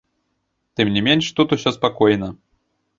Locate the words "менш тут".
1.09-1.47